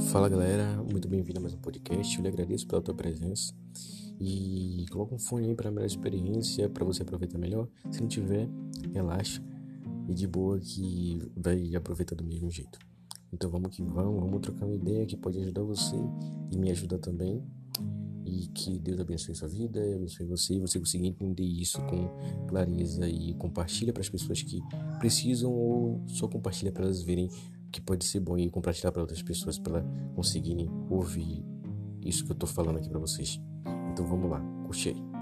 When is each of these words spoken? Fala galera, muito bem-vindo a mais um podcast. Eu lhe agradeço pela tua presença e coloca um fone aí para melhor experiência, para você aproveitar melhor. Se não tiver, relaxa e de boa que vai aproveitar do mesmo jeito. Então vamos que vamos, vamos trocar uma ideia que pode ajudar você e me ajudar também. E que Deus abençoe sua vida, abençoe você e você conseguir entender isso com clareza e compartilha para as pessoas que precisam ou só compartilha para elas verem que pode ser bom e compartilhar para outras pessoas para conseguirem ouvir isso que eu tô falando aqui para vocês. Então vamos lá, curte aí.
Fala 0.00 0.28
galera, 0.28 0.82
muito 0.90 1.08
bem-vindo 1.08 1.38
a 1.38 1.42
mais 1.42 1.54
um 1.54 1.58
podcast. 1.58 2.16
Eu 2.16 2.22
lhe 2.22 2.28
agradeço 2.28 2.66
pela 2.66 2.82
tua 2.82 2.94
presença 2.94 3.54
e 4.20 4.84
coloca 4.90 5.14
um 5.14 5.18
fone 5.18 5.48
aí 5.48 5.54
para 5.54 5.70
melhor 5.70 5.86
experiência, 5.86 6.68
para 6.68 6.84
você 6.84 7.02
aproveitar 7.02 7.38
melhor. 7.38 7.68
Se 7.90 8.00
não 8.00 8.08
tiver, 8.08 8.48
relaxa 8.92 9.40
e 10.08 10.14
de 10.14 10.26
boa 10.26 10.58
que 10.58 11.22
vai 11.36 11.74
aproveitar 11.76 12.16
do 12.16 12.24
mesmo 12.24 12.50
jeito. 12.50 12.78
Então 13.32 13.48
vamos 13.48 13.74
que 13.74 13.82
vamos, 13.82 14.20
vamos 14.20 14.40
trocar 14.40 14.66
uma 14.66 14.74
ideia 14.74 15.06
que 15.06 15.16
pode 15.16 15.38
ajudar 15.38 15.62
você 15.62 15.96
e 16.50 16.58
me 16.58 16.70
ajudar 16.70 16.98
também. 16.98 17.42
E 18.26 18.48
que 18.48 18.78
Deus 18.78 18.98
abençoe 18.98 19.34
sua 19.34 19.48
vida, 19.48 19.80
abençoe 19.94 20.26
você 20.26 20.54
e 20.54 20.58
você 20.58 20.78
conseguir 20.78 21.06
entender 21.06 21.44
isso 21.44 21.80
com 21.82 22.08
clareza 22.48 23.08
e 23.08 23.34
compartilha 23.34 23.92
para 23.92 24.00
as 24.00 24.08
pessoas 24.08 24.42
que 24.42 24.60
precisam 24.98 25.52
ou 25.52 26.02
só 26.08 26.26
compartilha 26.26 26.72
para 26.72 26.84
elas 26.84 27.02
verem 27.02 27.28
que 27.74 27.80
pode 27.80 28.04
ser 28.04 28.20
bom 28.20 28.38
e 28.38 28.48
compartilhar 28.48 28.92
para 28.92 29.00
outras 29.00 29.20
pessoas 29.20 29.58
para 29.58 29.84
conseguirem 30.14 30.70
ouvir 30.88 31.44
isso 32.04 32.24
que 32.24 32.30
eu 32.30 32.36
tô 32.36 32.46
falando 32.46 32.78
aqui 32.78 32.88
para 32.88 33.00
vocês. 33.00 33.40
Então 33.90 34.06
vamos 34.06 34.30
lá, 34.30 34.40
curte 34.64 34.90
aí. 34.90 35.13